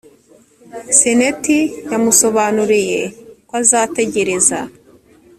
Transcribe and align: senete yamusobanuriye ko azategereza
senete 0.99 1.57
yamusobanuriye 1.91 3.01
ko 3.47 3.53
azategereza 3.61 4.59